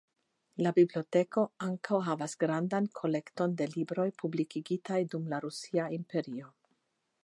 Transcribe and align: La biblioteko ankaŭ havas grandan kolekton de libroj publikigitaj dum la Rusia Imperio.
La 0.67 0.69
biblioteko 0.77 1.43
ankaŭ 1.65 1.99
havas 2.07 2.35
grandan 2.45 2.89
kolekton 3.01 3.55
de 3.61 3.69
libroj 3.77 4.09
publikigitaj 4.23 5.01
dum 5.15 5.33
la 5.35 5.47
Rusia 5.49 5.91
Imperio. 6.03 6.55